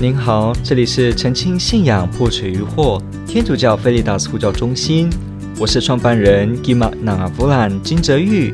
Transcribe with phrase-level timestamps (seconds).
[0.00, 5.10] 您好，这里是澄清信仰破除疑惑天主教菲利达斯呼叫中心，
[5.58, 8.52] 我是创办人 Gima Navavulan 金泽玉。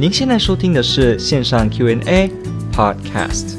[0.00, 2.28] 您现在收听的是线上 Q&A
[2.72, 3.54] Podcast。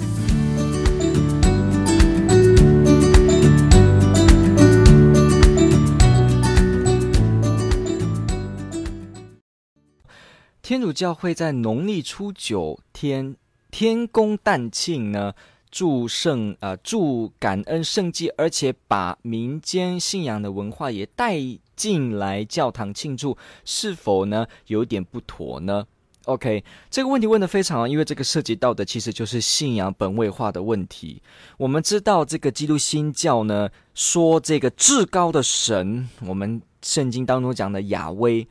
[10.61, 13.37] 天主教会在农历初九天
[13.71, 15.31] 天公诞庆呢，
[15.75, 21.37] 祝圣呃祝感恩圣祭，而且把民间信仰的文化也带
[21.75, 25.85] 进来教堂庆祝，是否呢有点不妥呢
[26.23, 31.21] ？OK，这个问题问得非常好，因为这个涉及到的其实就是信仰本位化的问题。
[31.57, 38.47] 我们知道这个基督新教呢说这个至高的神，我们圣经当中讲的雅威，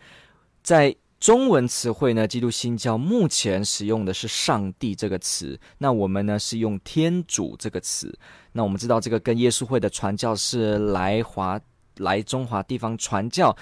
[0.63, 0.95] 在。
[1.25, 8.15] 中文词汇呢，基督新教目前使用的是“上帝”这个词，那我们呢是用“天主”这个词。
[8.53, 11.59] 那我们知道这个跟耶稣会的传教士来华
[11.97, 13.57] 来中华地方传教。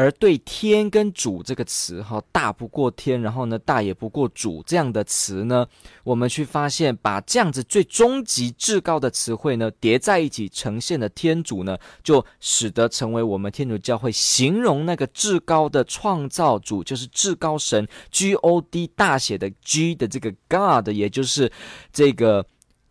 [0.00, 5.66] 而对“天”跟“主”这个词，哈，大不过天，然后呢，大也不过主这样的词呢，
[6.04, 21.52] 我们去发现，把这样子最终极至高的词汇呢叠在一起呈现的天主呢，就使得成为我们天主教会形容那个至高的创造主，就是至高神 G O D 大写的 G 的这个 God，也就是
[21.92, 22.46] 这个。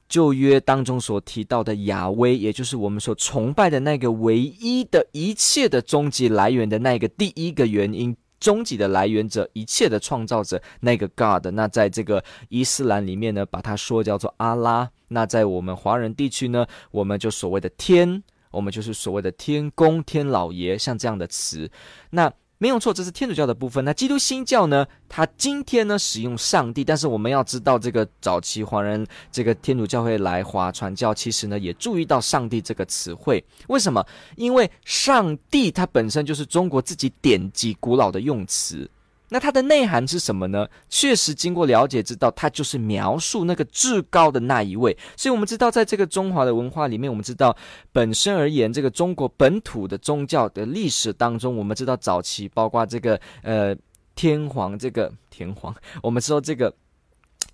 [0.10, 11.46] 旧约当中所提到的雅威，也就是我们所崇拜的那个唯一的一切的终极来源的那个第一个原因，终极的来源者，一切的创造者，那个 God。
[11.54, 14.90] 那在这个伊斯兰里面呢，把它说叫做阿拉。
[15.10, 21.70] 那在我们华人地区呢，我们就所谓的天，我们就是所谓的天公、天老爷，像这样的词。
[22.10, 23.86] 那没有错，这是天主教的部分。
[23.86, 24.86] 那基督新教呢？
[25.08, 33.42] 它今天呢使用上帝，但是我们要知道，这个早期华人这个天主教会来华传教，其实呢也注意到上帝这个词汇。
[33.70, 34.06] 为什么？
[34.36, 38.92] 因为上帝它本身就是中国自己典籍古老的用词。
[39.30, 40.68] 那它的内涵是什么呢？
[40.90, 44.98] 确实经过了解，知道它就是描述那个至高的那一位。
[45.16, 47.56] 所以，我们知道，在这个中华的文化里面，我们知道
[47.92, 53.76] 本身而言，这个中国本土的宗教的历史当中，我们知道早期包括这个呃
[54.16, 56.74] 天皇，这个天皇，我们说这个。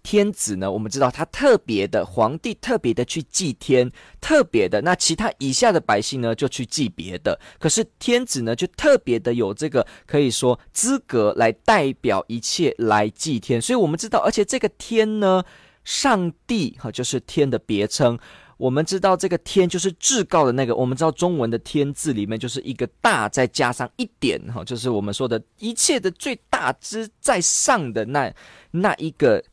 [0.06, 4.80] 天子呢，我们知道他特别的皇帝，特别的去祭天，特别的。
[4.82, 7.40] 那其他以下的百姓呢，就去祭别的。
[7.58, 13.60] 可是天子呢，就特别的有这个可以说资格来代表一切来祭天。
[13.60, 15.44] 所以我们知道，而且这个天呢，
[15.84, 18.20] 上帝哈，就是天的别称。
[18.58, 20.76] 我们知道这个天就是至高的那个。
[20.76, 28.32] 我们知道中文的天字里面就是一个大，再加上一点哈，就是我们说的一切的最大之在上的那
[28.70, 29.44] 那一个。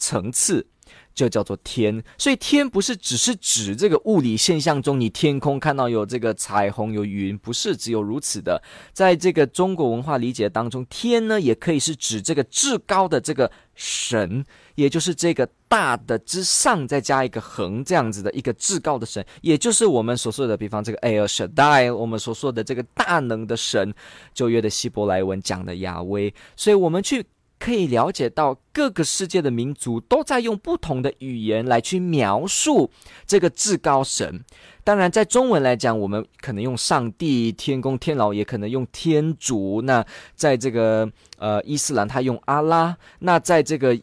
[0.00, 0.66] 层次
[1.14, 8.60] 就叫做天，所以天不是只是指这个物理现象中你天空看到有这个彩虹有云，不是只有如此的。
[8.92, 14.44] 在这个中国文化理解当中，天呢也可以是指这个至高的这个神，
[14.76, 23.92] 也就是这个大的之上再加一个横这样子的一个至高的神，也就是我们所说的，比方这个 El Shaddai，我们所说的这个大能的神，
[24.32, 27.26] 旧约的希伯来文讲的亚威，所以我们去。
[27.60, 32.90] 可以了解到各个世界的民族都在用不同的语言来去描述
[33.26, 34.42] 这个至高神。
[34.82, 39.82] 当然，在中文来讲，我们可能用上帝、天公、天老，也可能用天主。
[39.82, 40.04] 那
[40.34, 42.96] 在这个呃伊斯兰，他用阿拉。
[43.20, 43.96] 那在这个。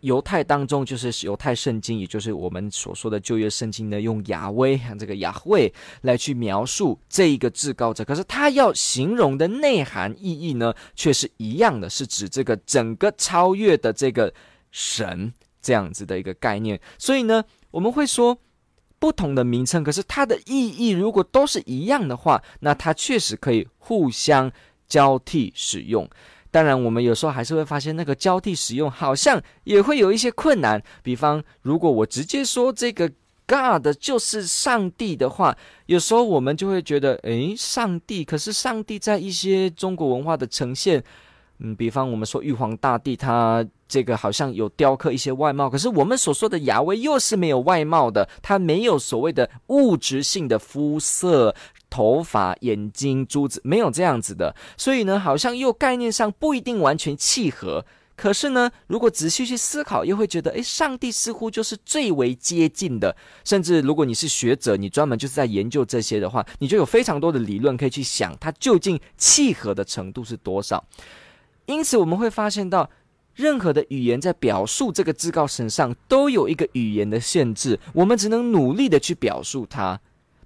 [0.00, 5.72] 犹太当中，就是犹太圣经，也就是我们所说的旧约圣经呢，用雅威这个雅慧
[6.02, 8.04] 来去描述这一个至高者。
[8.04, 14.32] 可是他要形容的内涵意义呢，却是一样的，是指这个整个超越的这个
[14.70, 16.80] 神这样子的一个概念。
[16.98, 18.36] 所以呢，我们会说
[18.98, 24.50] 不同的名称，可是它的意义如果都是一样的话，那它确实可以互相
[24.86, 26.08] 交替使用。
[26.50, 30.82] 当然，我们有时候还是会发现，那个交替使用好像也会有一些困难。
[31.02, 33.08] 比方，如果我直接说这个
[33.46, 35.56] God 就是上帝的话，
[35.86, 41.02] 有时候我们就会觉得，诶，上帝，可是上帝在一些中国文化的呈现。
[41.62, 51.54] 嗯，比方我们说玉皇大帝，他这个好像有雕刻一些外貌，可是我们所说的雅威又是没有外貌的，他没有所谓的物质性的肤色、
[51.90, 57.84] 头发、眼睛、珠子，没有这样子的，所以呢，好像又概念上不一定完全契合。
[58.16, 63.16] 可是呢，如果仔细去思考，又会觉得，诶，上帝似乎就是最为接近的。
[63.44, 70.84] 甚至如果你是学者，你专门就是在研究这些的话，你就有非常多的理论可以去想，它究竟契合的程度是多少。
[71.64, 72.90] 因此，我们会发现到，
[73.34, 79.98] 任何的语言在表述这个至高神上，都有一个语言的限制，我们只能努力的去表述它。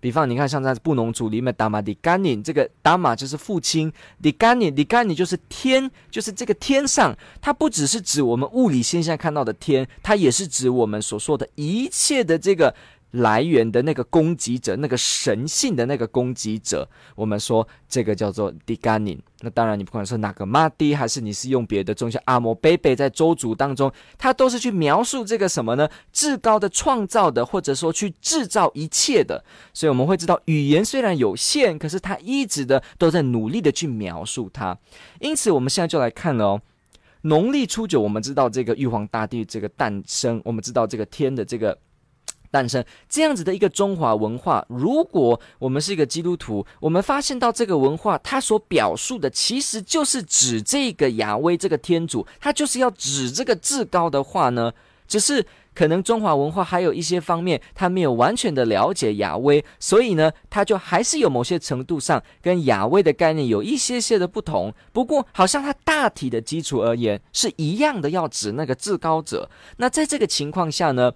[0.05, 3.91] 比方，你看，像在布农族里面，达玛迪甘尼，这个达玛就是父亲，
[4.21, 12.75] 迪甘尼，迪甘尼就是天，就是这个天上，它不只是指我们物理现象看到的天，它也是指我们所说的一切的这个。
[13.15, 19.21] 来源的那个攻击者，那个神性的那个攻击者，我们说这个叫做迪甘宁。
[19.41, 25.89] 那当然，你不管是哪个马蒂，还是你是用别的宗教阿摩贝贝，在周族当中，它都是去描述这个什么呢？
[26.13, 29.45] 至高的创造的，或者说去制造一切的。
[29.73, 34.77] 所以我们会知道，语言虽然有限，可是它一直的都在努力的去描述它。
[35.21, 36.63] 因此，我们现在就来看了哦，
[37.23, 41.79] 农历初九，我们知道这个玉皇大帝这个诞生，我们知道这个天的这个。
[42.55, 54.73] 诞生这样子的一个中华文化，如果我们是一个基督徒，我们发现到这个文化，它所表述的其实就是指这个亚威这个天主，它就是要指这个至高的话呢。
[55.07, 64.73] 只是可能中华文化还有一些方面，他没有完全的了解亚威，所以呢，他就还是有某些程度上跟亚威的概念有一些些的不同。
[64.95, 69.51] 不过，好像它大体的基础而言是一样的，要指那个至高者。
[69.77, 71.13] 那在这个情况下呢，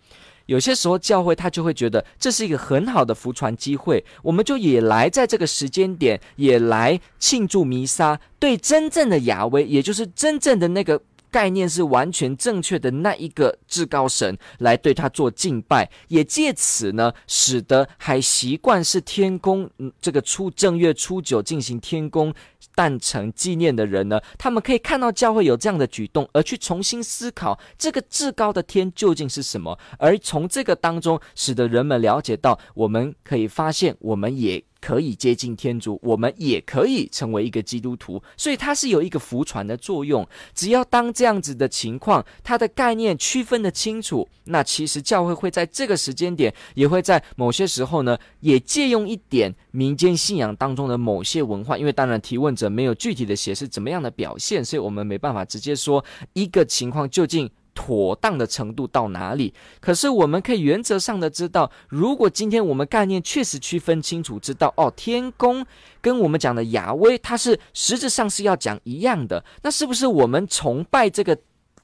[0.49, 10.99] 有些时候，教会他就会觉得这是一个很好的福传机会，我们就也来在这个时间点，也来庆祝弥撒，对真正的亚威，也就是真正的那个
[11.31, 22.35] 概念是完全正确的那一个至高神，来对他做敬拜，也借此呢，使得还习惯是天公，嗯，这个初正月初九进行天公。
[22.75, 34.63] 诞辰纪念的人呢，他们可以看到教会有这样的举动，而去重新思考这个至高的天究竟是什么，而从这个当中，使得人们了解到，我们可以发现，我们也。
[34.81, 40.27] 可以接近天主，我们也可以成为一个基督徒，所以它是有一个福传的作用。
[40.55, 51.77] 只要当这样子的情况，它的概念区分得清楚，那其实教会会在这个时间点，也会在某些时候呢，也借用一点民间信仰当中的某些文化。
[51.77, 57.51] 因为当然提问者没有具体的写是怎么样的表现，所以我们没办法直接说一个情况究竟。
[57.81, 59.55] 妥当的程度到哪里？
[59.79, 65.65] 可是我们可以原则上的知道，如果今天我们概念确实区分清楚，知道哦，天宫
[66.01, 71.39] 跟我们讲的雅威，它是实质上是要讲一样的，那是不是我们崇拜这个？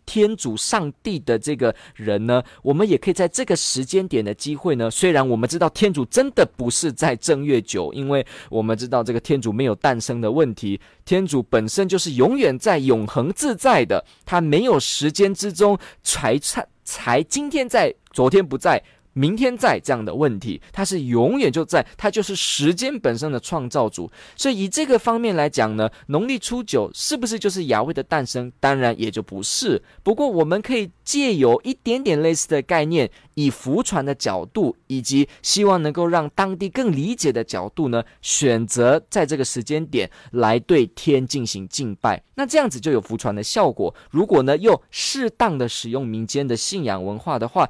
[0.06, 4.90] 天主上帝的这个人呢，我们也可以在这个时间点的机会呢。
[4.90, 18.82] 虽然我们知道天主真的不是在正月九，因为我们知道这个天主没有诞生的问题，天主本身就是永远在、永恒自在的，他没有时间之中才才才今天在，昨天不在。
[19.14, 24.10] 明天在这样的问题，它是永远就在，它就是时间本身的创造主。
[24.36, 28.52] 所以以这个方面来讲呢，农历初九是不是就是亚威的诞生？
[28.60, 29.82] 当然也就不是。
[30.02, 42.22] 不过我们可以借由一点点类似的概念，以福传的角度，以及希望能够让当地更理解的角度呢，选择在这个时间点来对天进行敬拜。
[42.34, 43.94] 那这样子就有福传的效果。
[44.10, 47.68] 如果呢又适当的使用民间的信仰文化的话，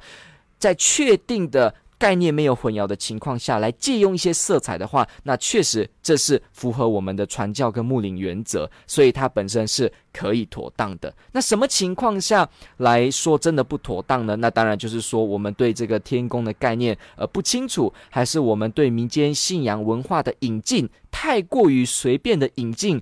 [0.57, 11.13] 在确定的概念没有混淆的情况下来借用一些色彩的话，那确实这是符合我们的传教跟牧灵原则，所以它本身是可以妥当的。
[11.31, 12.47] 那什么情况下
[12.77, 14.35] 来说真的不妥当呢？
[14.35, 23.01] 那当然就是说我们对这个天宫的概念呃不清楚，还是我们对民间信仰文化的引进太过于随便的引进。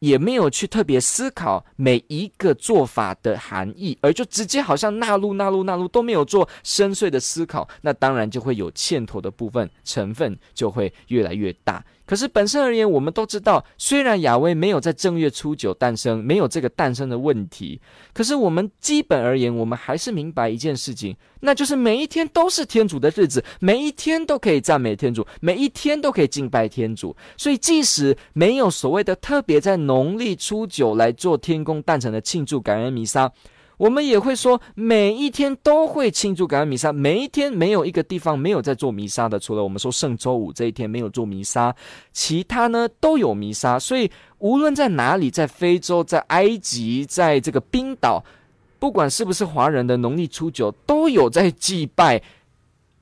[0.00, 11.84] 也没有去特别思考每一个做法的含义，而就直接好像纳入纳入纳入都没有做深邃的思考，那当然就会有欠妥的部分成分就会越来越大。
[12.06, 17.80] 可是本身而言，我们都知道，虽然亚威没有在正月初九诞生，没有这个诞生的问题，
[18.14, 27.16] 可是我们基本而言，我们还是明白一件事情，那就是每一天都是天主的日子，每一天都可以赞美天主，每一天都可以敬拜天主。
[27.36, 33.32] 所以，即使没有所谓的特别在农历初九来做天公诞辰的庆祝感恩弥撒。
[33.76, 41.74] 我们也会说，每一天都会庆祝感恩弥撒，每一天没有一个地方没有在做弥撒的，除了我们说圣周五这一天没有做弥撒，
[42.12, 43.78] 其他呢都有弥撒。
[43.78, 48.24] 所以无论在哪里，在非洲、在埃及、在这个冰岛，
[48.78, 52.22] 不管是不是华人的农历初九，都有在祭拜。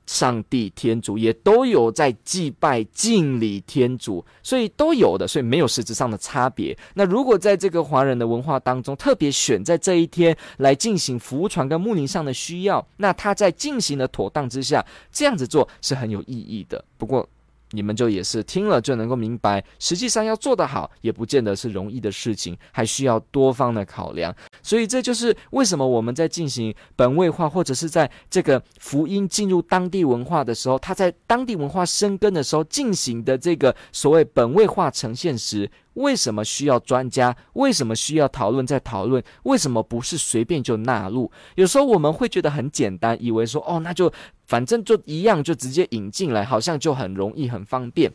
[0.05, 6.77] 上帝、天主也都有在祭拜、敬礼天主，所以都有的，所以没有实质上的差别。
[6.93, 16.83] 那如果在这个华人的文化当中，特别选在这一天来进行福船跟牧灵上的需要，那他在进行的妥当之下，这样子做是很有意义的。
[16.97, 17.27] 不过，
[17.75, 24.33] 你们就也是听了就能够明白，实际上要做得好，也不见得是容易的事情，还需要多方的考量。
[24.63, 35.69] 所以这就是为什么我们在进行本位化，或者是在这个福音进入当地文化的时候，它在当地文化生根的时候进行的这个所谓本位化呈现时。
[35.95, 37.35] 为什么需要专家？
[37.53, 39.21] 为什么需要讨论再讨论？
[39.43, 41.29] 为什么不是随便就纳入？
[41.55, 44.11] 有时候我们会觉得很简单，以为说哦，那就
[44.45, 48.11] 反正就一样，就直接引进来，好像就很容易、很方便。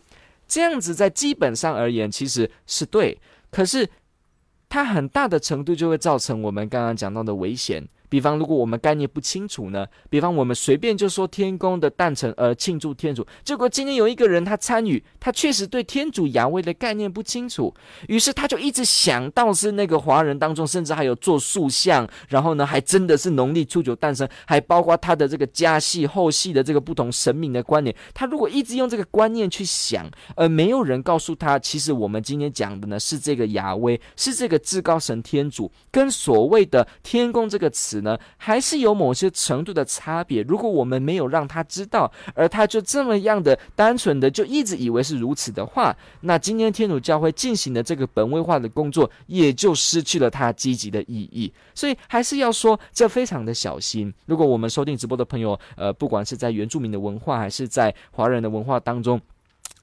[0.47, 3.19] 这样子在基本上而言，其实是对，
[3.51, 3.89] 可是
[4.69, 7.87] 它很大的程度就会造成我们刚刚讲到的危险。
[8.11, 9.87] 比方，如果我们概念不清楚呢？
[10.11, 17.73] 比方，我们随便就说天公的诞辰而庆祝天主，结果今天有一个人他参与，他确实对天主雅威的概念不清楚，
[18.09, 27.95] 于是他就一直想到是那个华人当中，甚至还有做塑像，然后呢，还真的是农历初九诞生，还包括他的这个家系后系的这个不同神明的观念。
[28.13, 38.00] 他如果一直用这个观念去想，而没有人告诉他，其实我们今天讲的呢是这个雅威，是这个至高神天主，跟所谓的天公这个词。
[38.01, 40.43] 呢，还是有某些程度的差别。
[40.43, 51.53] 如果我们没有让他知道，而他就这么样的单纯的就一直以为是如此的话，那今天天主教会进行的这个本位化的工作，也就失去了它积极的意义。
[51.75, 54.13] 所以还是要说，这非常的小心。
[54.27, 59.21] 如果我们收听直播的朋友，呃，不管是在原住民的文化，还是在华人的文化当中，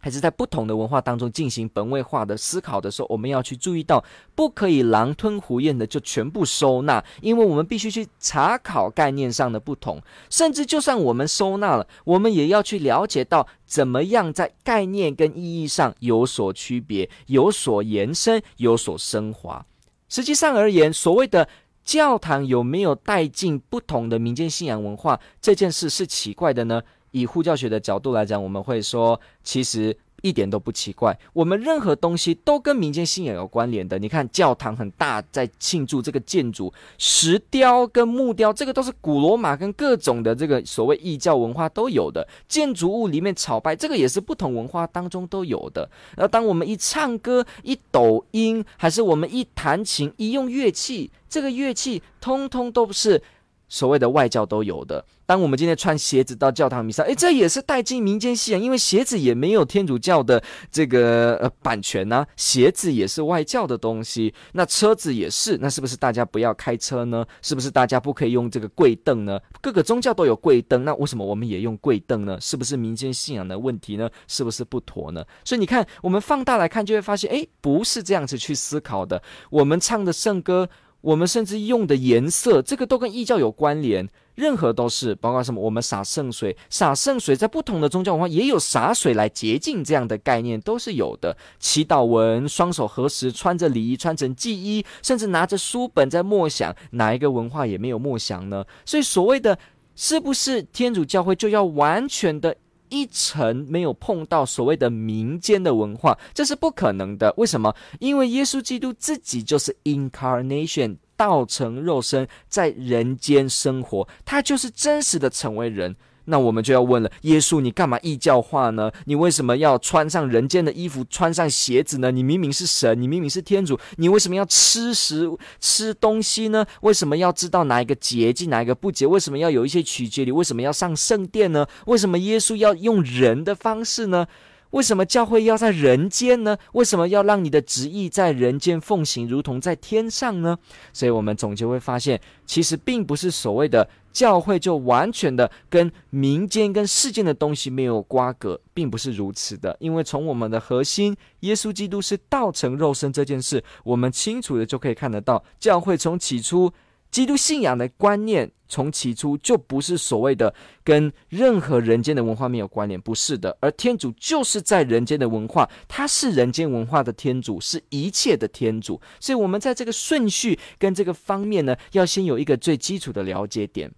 [0.08, 4.02] 还是在不同的文化当中进行本位化的思考的时候，我们要去注意到，
[4.36, 19.66] 不可以狼吞虎咽的就全部收纳，因为我们必须去查考概念上的不同，甚至就算我们收纳了，我们也要去了解到怎么样在概念跟意义上有所区别、有所延伸、有所升华。
[20.08, 21.50] 实际上而言，所谓的
[21.84, 26.82] 教堂有没有带进不同的民间信仰文化这件事是奇怪的呢？
[27.12, 31.18] 以护教学的角度来讲，我们会说，其实一点都不奇怪。
[31.32, 34.00] 我们任何东西都跟民间信仰有关联的。
[34.00, 42.28] 你看，教堂很大，在庆祝这个建筑；石雕跟木雕，这个都是古罗马跟各种的这个所谓异教文化都有的。
[42.48, 45.90] 建筑物里面朝拜，这个也是不同文化当中都有的。
[46.16, 53.22] 而当我们一唱歌、一抖音，还是我们一弹琴、一用乐器，这个乐器通通都不是。
[53.68, 55.04] 所谓的外教都有的。
[55.26, 64.34] 当我们今天穿鞋子到教堂弥撒，诶，这也是带进民间信仰，因为鞋子也没有天主教的这个呃版权呐、啊，鞋子也是外教的东西。
[64.54, 67.26] 那车子也是，那是不是大家不要开车呢？
[67.42, 69.38] 是不是大家不可以用这个跪凳呢？
[69.60, 72.40] 各个宗教都有跪凳，那为什么我们也用跪凳呢？
[72.40, 74.10] 是不是民间信仰的问题呢？
[74.30, 75.22] 是不是不妥呢？
[75.44, 79.22] 所以你看，我们放大来看，就会发现，诶，不是这样子去思考的。
[79.50, 80.70] 我们唱的圣歌。
[81.08, 85.62] 我们甚至用的颜色，这个都跟异教有关联，任何都是，包括什么？
[85.62, 91.38] 我们洒圣水，洒圣水在不同的宗教文化也有洒水来洁净这样的概念，都是有的。
[91.60, 98.66] 祈祷文，双手合十，穿着礼仪，穿成祭衣，甚至拿着书本在默想，哪一个文化也没有默想呢？
[98.86, 99.58] 所以所谓的，
[99.96, 102.58] 是不是天主教会就要完全的？
[102.90, 107.34] 一层没有碰到所谓的民间的文化，这是不可能的。
[107.38, 107.76] 为什么？
[108.00, 115.96] 因为耶稣基督自己就是 incarnation，道成肉身，在人间生活，他就是真实的成为人。
[116.28, 118.92] 那我们就要问了：耶稣，你干嘛异教化呢？
[119.06, 122.12] 你为什么要穿上人间的衣服，穿上鞋子呢？
[122.12, 125.30] 你明明是神，你明明是天主，你为什么要吃食
[125.60, 126.66] 吃东西呢？
[126.82, 129.08] 为什么要知道哪一个洁净，哪一个不洁？
[129.08, 130.32] 为什么要有一些取节你？
[130.32, 131.66] 为什么要上圣殿呢？
[131.86, 134.28] 为什么耶稣要用人的方式呢？
[134.72, 136.58] 为什么教会要在人间呢？
[136.74, 140.58] 为什么要让你的旨意在人间奉行，如同在天上呢？
[140.94, 149.76] 所以，我们总结会发现，其实并不是所谓的教会就完全的跟民间、跟世间的东西没有瓜葛，并不是如此的。
[149.80, 156.72] 因为从我们的核心，耶稣基督是道成肉身这件事，我们清楚的就可以看得到，教会从起初。
[157.18, 163.58] 基督信仰的观念从起初就不是所谓的跟任何人间的文化没有关联，不是的。
[163.60, 169.02] 而天主就是在人间的文化，他是人间文化的天主，是一切的天主。
[169.20, 173.92] 所以，我们在这个顺序跟这个方面呢，要先有一个最基础的了解点。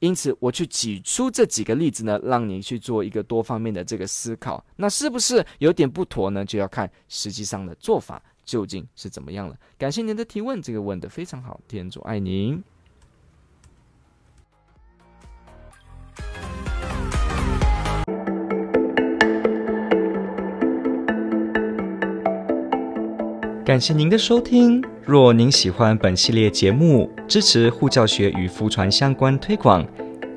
[0.00, 4.62] 因此，我去举出这几个例子呢，让你去做一个多方面的这个思考。
[4.76, 6.44] 那是不是有点不妥呢？
[6.44, 8.22] 就要看实际上的做法。
[8.48, 9.54] 究竟是怎么样了？
[9.76, 12.64] 感谢您的提问，这个问的非常好，天主爱您。
[23.66, 24.82] 感谢您的收听。
[25.04, 29.86] 若您喜欢本系列节目，支持护教学与福传相关推广，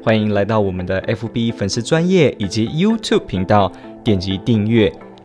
[0.04, 3.72] 欢迎来到我们的 FB 粉丝专业以及 YouTube 频道。
[4.04, 4.92] 点击订阅